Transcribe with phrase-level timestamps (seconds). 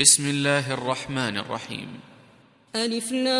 [0.00, 2.00] بسم الله الرحمن الرحيم.
[2.76, 3.32] ألف لام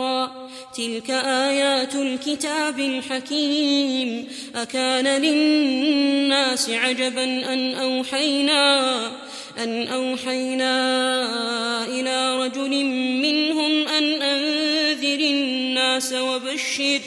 [0.00, 0.48] را.
[0.76, 4.28] تلك آيات الكتاب الحكيم.
[4.54, 9.06] أكان للناس عجبا أن أوحينا
[9.58, 10.74] أن أوحينا
[11.86, 12.84] إلى رجل
[13.22, 17.00] منهم أن أنذر الناس وبشر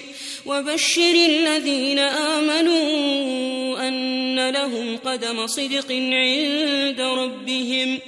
[0.46, 8.00] وبشر الذين آمنوا أن لهم قدم صدق عند ربهم.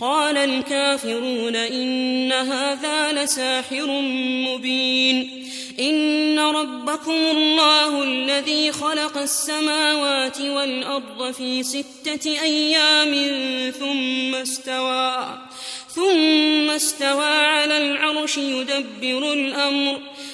[0.00, 3.86] قال الكافرون إن هذا لساحر
[4.48, 5.46] مبين.
[5.80, 13.14] إن ربكم الله الذي خلق السماوات والأرض في ستة أيام
[13.70, 15.38] ثم استوى
[15.94, 20.09] ثم استوى على العرش يدبر الأمر.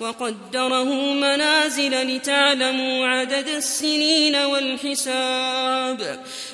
[0.00, 6.20] وقدره منازل لتعلموا عدد السنين والحساب.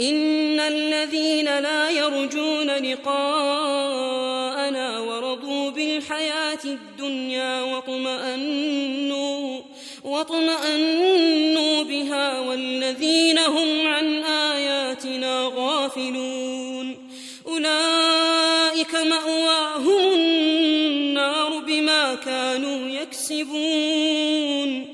[0.00, 4.20] إن الذين لا يرجون لقاءنا
[5.00, 9.60] ورضوا بالحياة الدنيا واطمأنوا
[10.04, 16.96] واطمأنوا بها والذين هم عن آياتنا غافلون.
[17.46, 24.93] أولئك مأواهم النار بما كانوا يكسبون.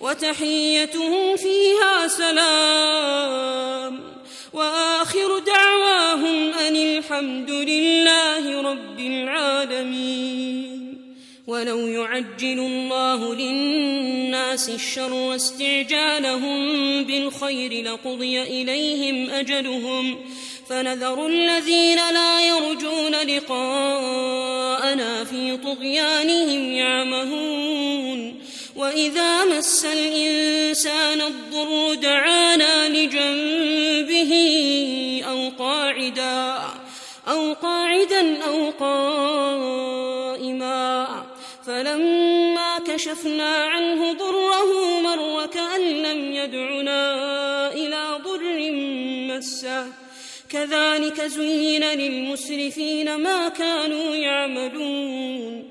[0.00, 4.00] وتحيتهم فيها سلام.
[4.52, 10.80] وآخر دعواهم أن الحمد لله رب العالمين.
[11.46, 16.60] ولو يعجل الله للناس الشر واستعجالهم
[17.04, 20.18] بالخير لقضي إليهم أجلهم.
[20.68, 28.49] فنذر الذين لا يرجون لقاءنا في طغيانهم يعمهون.
[28.76, 34.32] وإذا مس الإنسان الضر دعانا لجنبه
[35.30, 36.58] أو قاعدا
[37.28, 39.70] أو قاعدا أو قائما
[41.66, 48.72] فلما كشفنا عنه ضره مر كأن لم يدعنا إلى ضر
[49.30, 49.86] مسه.
[50.50, 55.70] كذلك زين للمسرفين ما كانوا يعملون.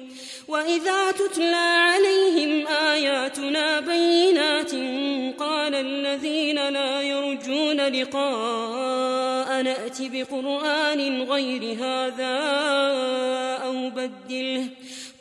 [0.51, 4.71] وإذا تتلى عليهم آياتنا بينات
[5.39, 12.37] قال الذين لا يرجون لقاء نأت بقرآن غير هذا
[13.65, 14.67] أو بدله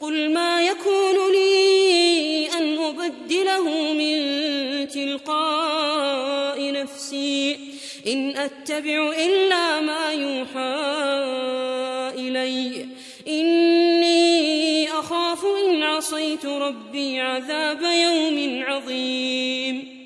[0.00, 4.18] قل ما يكون لي أن أبدله من
[4.88, 7.56] تلقاء نفسي
[8.06, 10.74] إن أتبع إلا ما يوحى
[12.14, 12.86] إليّ
[16.30, 20.00] عصيت ربي عذاب يوم عظيم.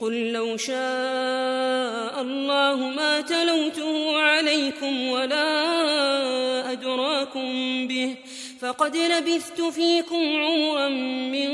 [0.00, 7.48] قل لو شاء الله ما تلوته عليكم ولا أدراكم
[7.88, 8.14] به.
[8.60, 10.88] فقد لبثت فيكم عمرا
[11.28, 11.50] من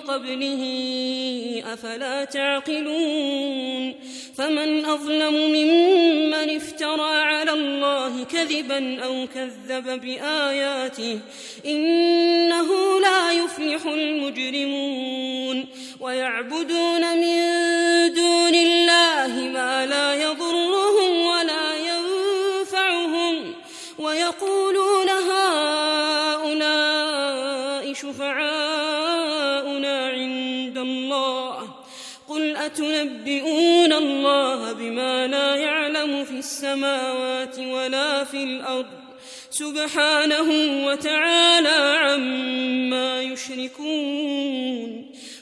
[0.00, 0.62] قبله
[1.72, 3.94] أفلا تعقلون؟
[4.36, 11.18] فمن أظلم ممن افترى على الله كذبا أو كذب بآياته
[11.66, 15.64] إنه لا يفلح المجرمون.
[16.00, 17.38] ويعبدون من
[18.14, 20.45] دون الله ما لا يضرهم
[28.06, 31.58] شفعاؤنا عند الله.
[32.28, 38.86] قل أتنبئون الله بما لا يعلم في السماوات ولا في الأرض؟
[39.50, 40.48] سبحانه
[40.86, 45.10] وتعالى عما يشركون.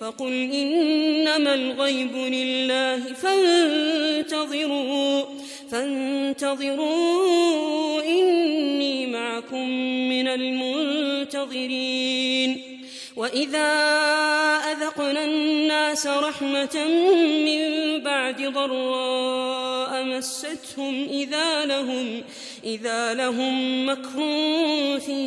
[0.00, 5.24] فقل إنما الغيب لله فانتظروا
[5.70, 7.22] فانتظروا
[8.02, 9.68] إني معكم
[10.08, 11.80] من المنتظرين.
[13.16, 13.68] وإذا
[14.72, 16.86] أذقنا الناس رحمة
[17.44, 17.60] من
[18.00, 22.22] بعد ضراء مستهم إذا لهم
[22.64, 24.18] إذا لهم مكر
[25.00, 25.20] في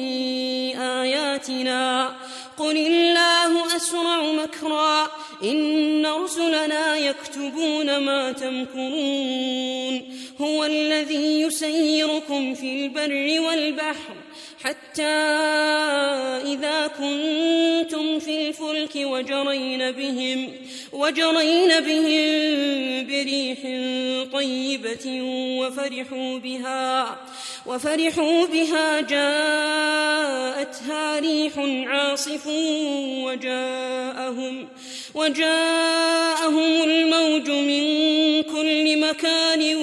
[0.77, 2.15] آياتنا.
[2.57, 5.11] قل الله أسرع مكرا
[5.43, 10.01] إن رسلنا يكتبون ما تمكرون
[10.41, 14.15] هو الذي يسيركم في البر والبحر
[14.63, 15.03] حتى
[16.53, 20.53] إذا كنتم في الفلك وجرين بهم
[20.93, 23.59] وجرين بهم بريح
[24.33, 25.21] طيبة
[25.59, 27.17] وفرحوا بها
[27.65, 30.39] وفرحوا بها جاءتها
[31.19, 31.53] ريح
[31.87, 32.47] عاصف
[33.23, 34.67] وجاءهم
[35.15, 37.83] وجاءهم الموج من
[38.43, 39.75] كل مكان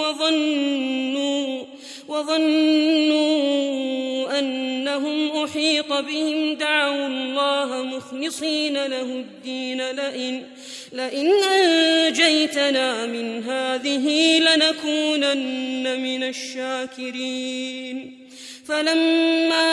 [0.00, 1.64] وظنوا
[2.08, 3.99] وظنوا
[4.40, 10.46] أنهم أحيط بهم دعوا الله مخلصين له الدين لئن
[10.92, 18.20] لئن أنجيتنا من هذه لنكونن من الشاكرين.
[18.66, 19.70] فلما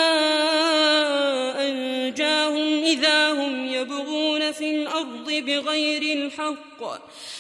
[1.70, 6.84] أنجاهم إذا هم يبغون في الأرض بغير الحق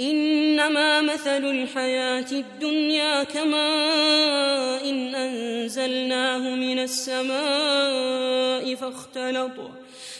[0.00, 9.70] إنما مثل الحياة الدنيا كماء إن أنزلناه من السماء فاختلط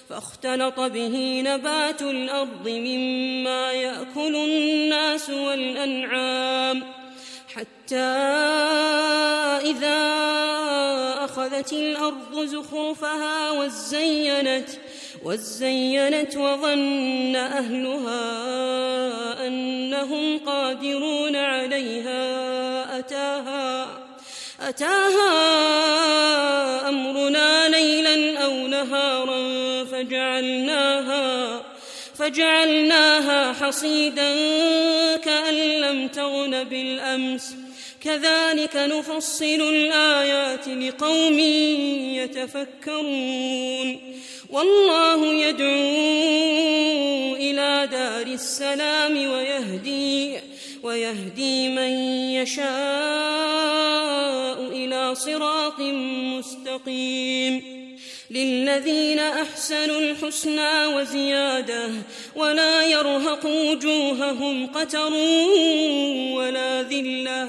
[0.08, 6.84] فاختلط به نبات الأرض مما يأكل الناس والأنعام.
[7.54, 7.96] حتى
[9.70, 10.02] إذا
[11.24, 14.68] أخذت الأرض زخرفها وزينت
[15.24, 18.22] وزينت وظن أهلها
[19.46, 23.86] أنهم قادرون عليها أتاها
[24.60, 25.28] أتاها
[26.88, 31.62] أمرنا ليلا أو نهارا فجعلناها
[32.18, 34.34] فجعلناها حصيدا
[35.16, 37.56] كأن لم تغن بالأمس
[38.00, 41.38] كذلك نفصل الآيات لقوم
[42.18, 43.98] يتفكرون
[44.52, 45.68] والله يدعو
[47.36, 50.38] إلى دار السلام ويهدي
[50.82, 51.90] ويهدي من
[52.36, 52.62] يشاء
[54.72, 55.80] إلى صراط
[56.38, 57.82] مستقيم
[58.30, 61.90] للذين أحسنوا الحسنى وزيادة
[62.36, 65.12] ولا يرهق وجوههم قتر
[66.32, 67.48] ولا ذلة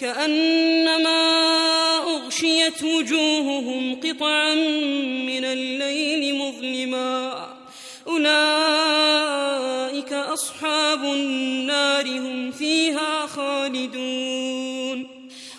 [0.00, 1.36] كأنما
[1.98, 4.54] أغشيت وجوههم قطعا
[5.24, 7.48] من الليل مظلما.
[8.06, 9.32] أولئك
[10.12, 15.06] أصحاب النار هم فيها خالدون.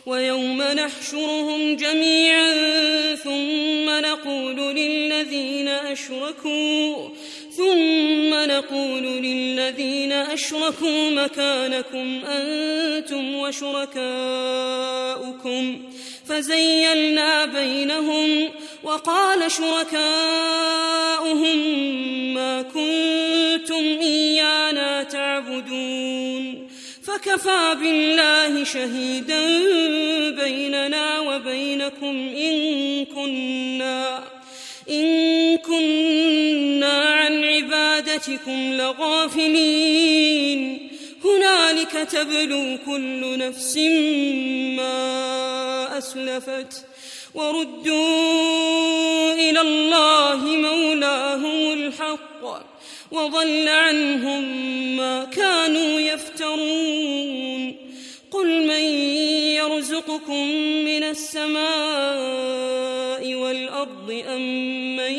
[0.05, 2.53] ويوم نحشرهم جميعا
[3.15, 7.09] ثم نقول للذين أشركوا
[7.61, 14.01] ثم نقول للذين أشركوا مكانكم أنتم وشركاؤكم
[16.27, 18.49] فزيلنا بينهم
[18.83, 19.97] وقال شركاؤهم
[22.33, 26.67] ما كنتم إيانا تعبدون
[27.03, 29.45] فكفى بالله شهيدا
[30.29, 34.30] بيننا وبينكم إن كنا
[34.91, 40.89] إن كنا عن عبادتكم لغافلين.
[41.25, 43.77] هنالك تبلو كل نفس
[44.77, 46.85] ما أسلفت
[47.33, 52.61] وردوا إلى الله مولاهم الحق
[53.11, 54.43] وضل عنهم
[54.97, 57.90] ما كانوا يفترون.
[58.31, 58.83] قل من
[59.59, 60.47] يرزقكم
[60.85, 61.61] من السماء
[63.35, 65.11] والأرض أم من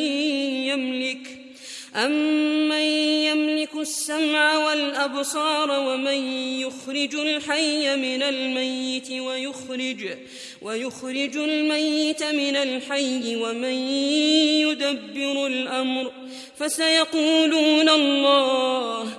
[0.66, 1.42] يملك
[1.96, 2.82] أمن
[3.28, 10.08] يملك السمع والأبصار ومن يخرج الحي من الميت ويخرج
[10.62, 13.74] ويخرج الميت من الحي ومن
[14.64, 16.12] يدبر الأمر
[16.56, 19.18] فسيقولون الله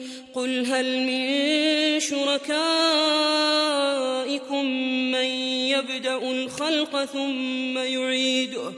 [0.35, 2.65] قل هل من شركائكم
[5.11, 5.25] من
[5.75, 8.73] يبدأ الخلق ثم يعيده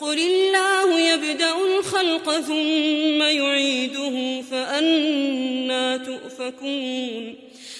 [0.00, 7.47] قل الله يبدأ الخلق ثم يعيده فأنا تؤفكون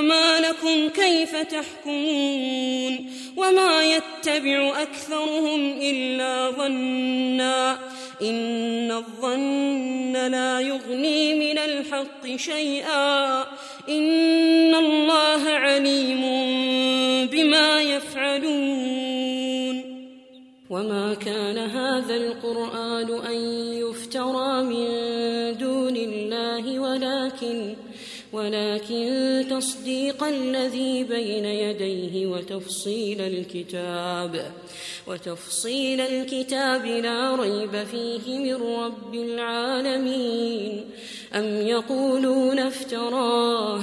[0.00, 7.78] فما لكم كيف تحكمون وما يتبع أكثرهم إلا ظنا
[8.22, 13.42] إن الظن لا يغني من الحق شيئا
[13.88, 16.20] إن الله عليم
[17.26, 19.20] بما يفعلون
[20.70, 23.34] وما كان هذا القرآن أن
[23.74, 24.86] يفترى من
[25.58, 27.74] دون الله ولكن
[28.32, 34.52] ولكن تصديق الذي بين يديه وتفصيل الكتاب
[35.06, 40.84] وتفصيل الكتاب لا ريب فيه من رب العالمين.
[41.34, 43.80] أم يقولون افتراه؟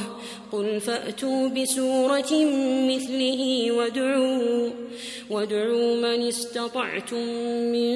[0.52, 2.34] قل فأتوا بسورة
[2.88, 4.70] مثله وادعوا
[5.30, 7.28] وادعوا من استطعتم
[7.72, 7.96] من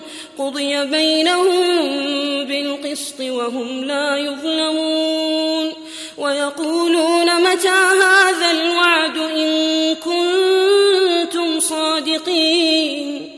[0.41, 1.67] قضي بينهم
[2.47, 5.73] بالقسط وهم لا يظلمون
[6.17, 7.67] ويقولون متى
[8.03, 13.31] هذا الوعد إن كنتم صادقين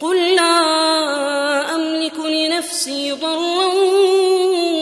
[0.00, 3.66] قل لا أملك لنفسي ضرا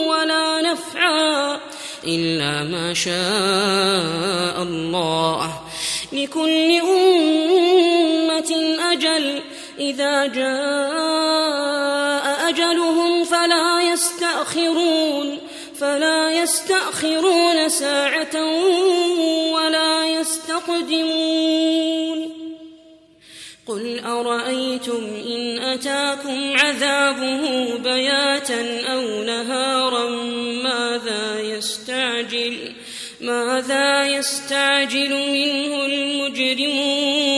[0.07, 1.59] ولا نفعا
[2.03, 5.53] إلا ما شاء الله
[6.13, 8.51] لكل أمة
[8.91, 9.41] أجل
[9.79, 11.79] إذا جاء
[12.49, 15.37] أجلهم فلا يستأخرون
[15.79, 18.43] فلا يستأخرون ساعة
[19.53, 21.59] ولا يستقدمون.
[23.67, 30.09] قل أرأيتم إن أتاكم عذابه بياتا أو نهارا
[30.63, 32.73] ماذا يستعجل
[33.21, 37.29] ماذا يستعجل منه المجرمون؟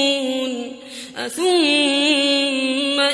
[1.17, 2.10] أثم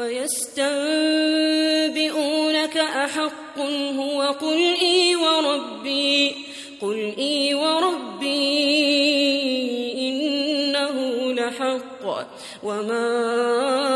[0.00, 0.66] ويستنبئونك
[2.76, 3.58] أحق
[3.96, 6.34] هو قل إي وربي
[6.80, 8.40] قل إي وربي
[10.08, 12.26] إنه لحق
[12.62, 13.89] وما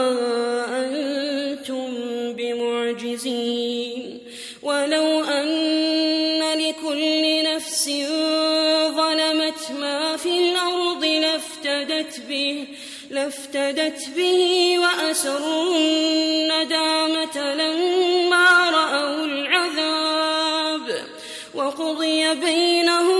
[13.24, 21.06] لافتدت به وأسروا الندامة لما رأوا العذاب
[21.54, 23.18] وقضي بينهم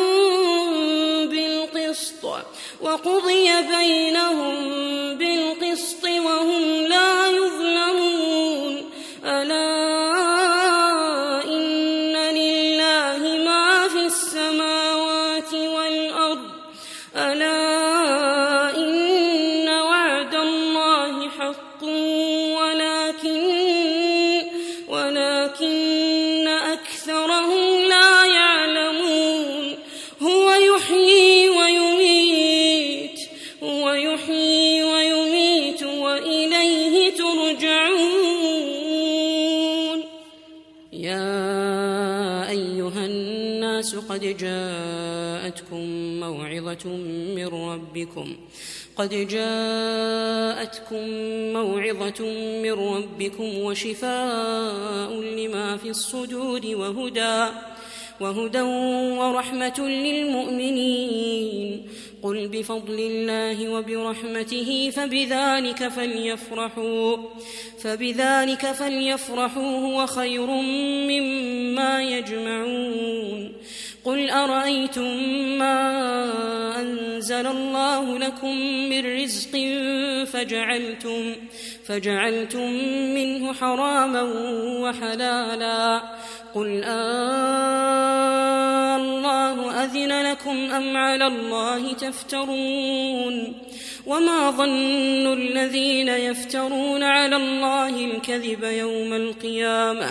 [1.29, 2.25] بالقسط
[2.81, 4.94] وقضي بينهم
[48.05, 48.37] ربكم.
[48.97, 51.09] قد جاءتكم
[51.53, 52.25] موعظة
[52.63, 57.47] من ربكم وشفاء لما في الصدور وهدى
[58.21, 58.61] وهدى
[59.19, 61.89] ورحمة للمؤمنين.
[62.23, 67.17] قل بفضل الله وبرحمته فبذلك فليفرحوا
[67.79, 70.47] فبذلك فليفرحوا هو خير
[71.11, 73.53] مما يجمعون.
[74.05, 75.19] قل أرأيتم
[75.59, 78.57] ما أنزل الله لكم
[78.89, 79.51] من رزق
[80.33, 81.35] فجعلتم
[81.87, 82.71] فجعلتم
[83.15, 84.23] منه حراما
[84.81, 86.03] وحلالا
[86.55, 87.75] قل آه
[88.97, 93.55] الله أذن لكم أم على الله تفترون
[94.07, 100.11] وما ظن الذين يفترون على الله الكذب يوم القيامة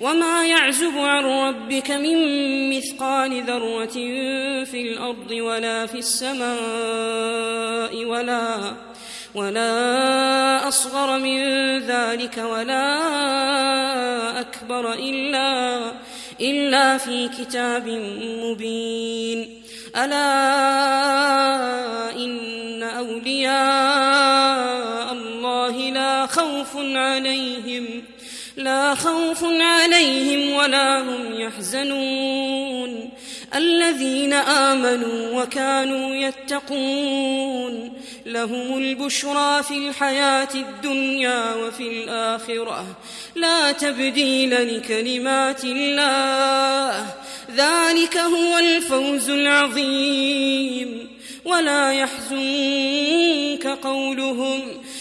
[0.00, 2.16] وما يعزب عن ربك من
[2.70, 3.94] مثقال ذرة
[4.64, 6.44] في الأرض ولا في السماء
[8.04, 8.76] ولا
[9.34, 11.38] ولا أصغر من
[11.78, 12.90] ذلك ولا
[14.40, 15.92] أكبر إلا
[16.40, 17.88] إلا في كتاب
[18.44, 19.62] مبين
[19.96, 20.30] ألا
[22.16, 23.52] إن أولياء
[25.12, 28.02] الله لا خوف عليهم
[28.56, 33.10] لا خوف عليهم ولا هم يحزنون.
[33.54, 37.92] الذين آمنوا وكانوا يتقون.
[38.26, 42.86] لهم البشرى في الحياة الدنيا وفي الآخرة.
[43.34, 47.06] لا تبديل لكلمات الله.
[47.56, 51.08] ذلك هو الفوز العظيم.
[51.44, 54.62] ولا يحزنك قولهم.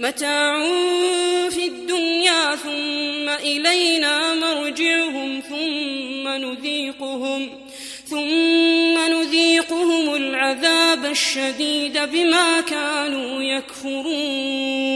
[0.00, 0.66] متاع
[1.50, 7.48] في الدنيا ثم إلينا مرجعهم ثم نذيقهم
[8.06, 14.90] ثم نذيقهم العذاب الشديد بما كانوا يكفرون.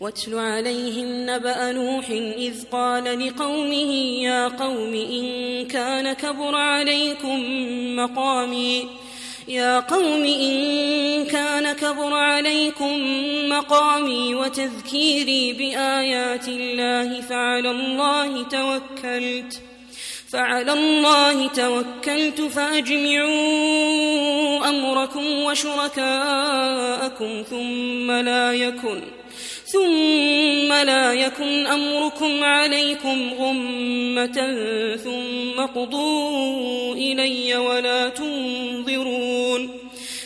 [0.00, 7.40] واتل عليهم نبأ نوح إذ قال لقومه يا قوم إن كان كبر عليكم
[7.96, 8.88] مقامي
[9.48, 12.98] يا قوم إن كان كبر عليكم
[13.48, 19.62] مقامي وتذكيري بآيات الله فعلى الله توكلت
[20.28, 23.28] فعلى الله توكلت فأجمعوا
[24.68, 29.00] أمركم وشركاءكم ثم لا يكن
[29.66, 34.56] ثم لا يكن أمركم عليكم غمة
[35.04, 39.15] ثم قضوا إلي ولا تنظرون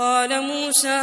[0.00, 1.00] قال موسى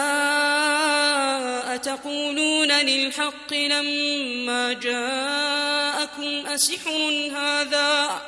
[1.76, 8.22] أتقولون للحق لما جاءكم أسحر هذا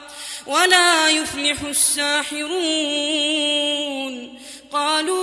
[0.47, 2.49] ولا يفلح الساحرون؟
[4.71, 5.17] قالوا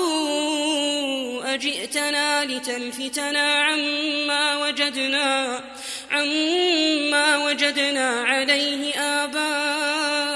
[1.55, 5.61] أجئتنا لتلفتنا عما وجدنا
[6.11, 10.36] عما وجدنا عليه آباءنا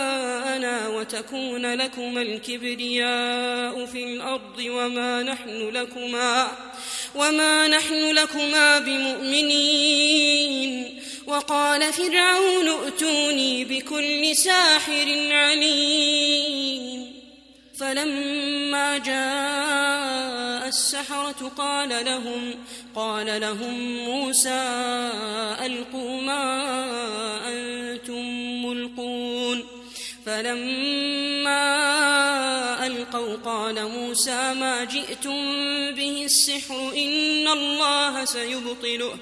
[1.11, 6.49] وتكون لكما الكبرياء في الأرض وما نحن لكما
[7.15, 10.21] وما نحن لكما بمؤمنين.
[11.27, 17.13] وقال فرعون ائتوني بكل ساحر عليم.
[17.81, 22.55] فلما جاء السحرة قال لهم
[22.95, 24.71] قال لهم موسى
[25.67, 26.51] ألقوا ما
[27.51, 27.70] ملقون
[30.41, 31.67] فلما
[32.87, 35.37] ألقوا قال موسى ما جئتم
[35.95, 39.15] به السحر إن الله سيبطله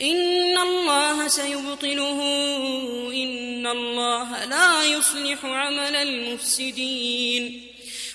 [0.00, 2.20] إن الله سيبطله
[3.12, 7.62] إن الله لا يصلح عمل المفسدين.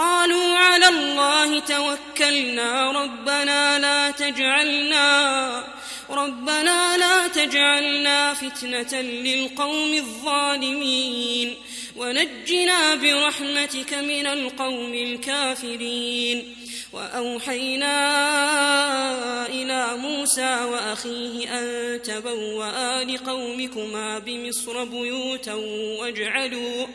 [0.00, 5.64] فقالوا على الله توكلنا ربنا لا تجعلنا
[6.10, 11.56] ربنا لا تجعلنا فتنة للقوم الظالمين.
[11.96, 16.56] ونجنا برحمتك من القوم الكافرين.
[16.92, 17.96] وأوحينا
[19.46, 25.54] إلى موسى وأخيه أن تبوأ لقومكما بمصر بيوتا
[26.00, 26.86] واجعلوا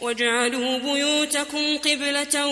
[0.00, 2.46] واجعلوا بيوتكم قبلة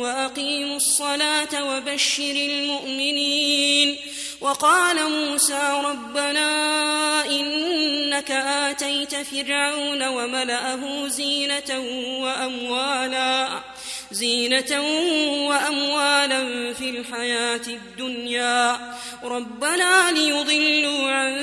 [0.00, 3.96] وأقيموا الصلاة وبشر المؤمنين
[4.40, 6.46] وقال موسى ربنا
[7.26, 11.78] إنك آتيت فرعون وملأه زينة
[12.20, 13.62] وأموالا
[14.12, 14.80] زينة
[15.48, 18.78] وأموالا في الحياة الدنيا
[19.24, 21.36] ربنا ليضلوا عن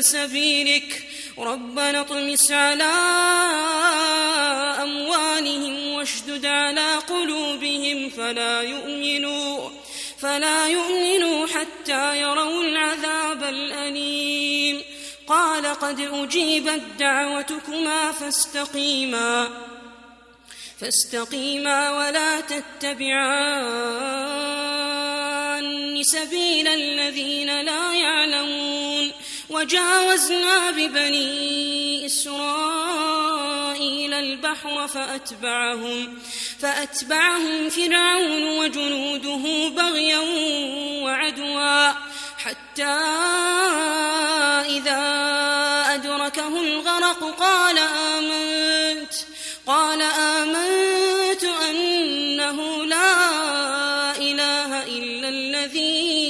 [0.00, 1.09] سبيلك
[1.40, 2.92] ربنا اطمس على
[4.82, 9.70] أموالهم واشدد على قلوبهم فلا يؤمنوا
[10.18, 14.82] فلا يؤمنوا حتى يروا العذاب الأليم.
[15.26, 19.48] قال قد أجيبت دعوتكما فاستقيما
[20.80, 23.70] فاستقيما ولا تتبعان
[26.02, 28.79] سبيل الذين لا يعلمون.
[29.50, 33.40] وجاوزنا ببني إسرائيل
[34.14, 36.18] البحر فأتبعهم
[36.58, 40.18] فأتبعهم فرعون وجنوده بغيا
[41.02, 41.92] وعدوا
[42.38, 42.96] حتى
[44.76, 45.00] إذا
[45.94, 49.12] أدركه الغرق قال آمنت
[49.66, 56.29] قال آمنت أنه لا إله إلا الذي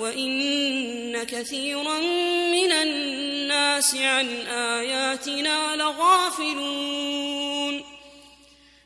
[0.00, 2.00] وإن كثيرا
[2.50, 7.49] من الناس عن آياتنا لغافلون.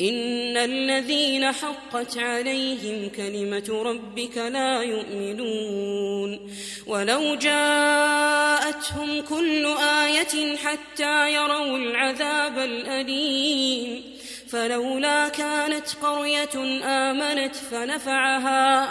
[0.00, 6.50] إن الذين حقت عليهم كلمة ربك لا يؤمنون.
[6.86, 9.66] ولو جاءتهم كل
[10.04, 14.02] آية حتى يروا العذاب الأليم.
[14.48, 18.88] فلولا كانت قرية آمنت فنفعها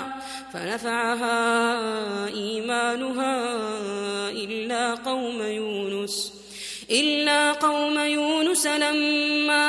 [0.53, 1.37] فنفعها
[2.27, 3.35] إيمانها
[4.29, 6.40] إلا قوم يونس.
[6.91, 9.65] إلا قوم يونس لما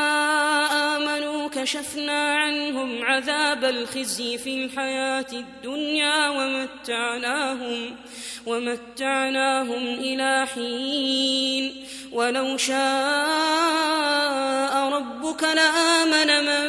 [0.96, 7.96] آمنوا كشفنا عنهم عذاب الخزي في الحياة الدنيا ومتعناهم
[8.46, 11.84] ومتعناهم إلى حين.
[12.12, 12.82] ولو شاء
[14.88, 16.66] ربك لآمن من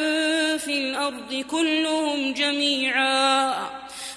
[0.58, 3.73] في الأرض كلهم جميعا.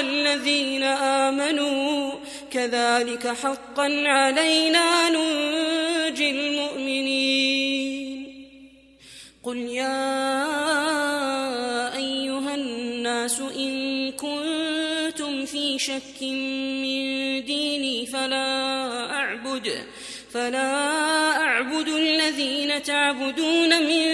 [0.00, 2.12] والذين آمنوا
[2.50, 7.90] كذلك حقا علينا ننجي المؤمنين.
[9.42, 10.16] قل يا
[11.96, 17.02] أيها الناس إن كنتم في شك من
[17.44, 18.46] ديني فلا
[19.12, 19.72] أعبد
[20.32, 20.72] فلا
[21.36, 24.04] أعبد الذين تعبدون من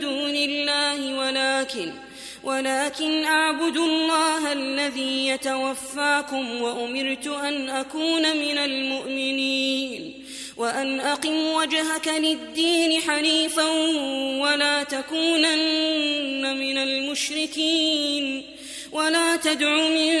[0.00, 2.07] دون الله ولكن
[2.48, 10.24] ولكن أعبد الله الذي يتوفاكم وأمرت أن أكون من المؤمنين
[10.56, 13.68] وأن أقم وجهك للدين حنيفا
[14.40, 18.42] ولا تكونن من المشركين
[18.92, 20.16] ولا تدع من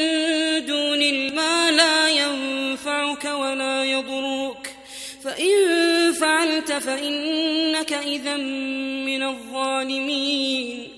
[0.66, 4.76] دون ما لا ينفعك ولا يضرك
[5.24, 5.52] فإن
[6.12, 8.36] فعلت فإنك إذا
[9.06, 10.97] من الظالمين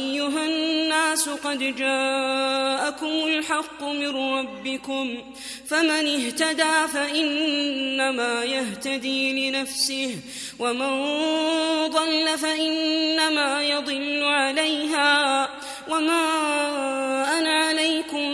[1.11, 5.17] الناس قد جاءكم الحق من ربكم
[5.67, 10.15] فمن اهتدى فإنما يهتدي لنفسه
[10.59, 11.07] ومن
[11.87, 15.49] ضل فإنما يضل عليها
[15.89, 16.23] وما
[17.39, 18.29] أنا عليكم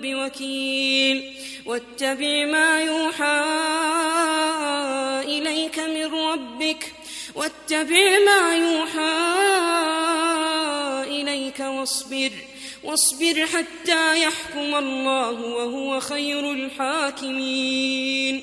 [0.00, 1.34] بوكيل
[1.66, 3.44] واتبع ما يوحى
[5.24, 6.92] إليك من ربك
[7.34, 10.03] واتبع ما يوحى
[11.54, 12.30] إليك واصبر
[12.82, 18.42] واصبر حتى يحكم الله وهو خير الحاكمين.